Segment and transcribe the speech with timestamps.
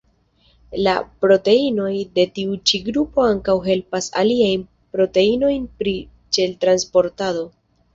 [0.87, 0.95] La
[1.25, 4.67] proteinoj de tiu ĉi grupo ankaŭ helpas aliajn
[4.99, 5.99] proteinojn pri
[6.37, 7.51] ĉel-transportado.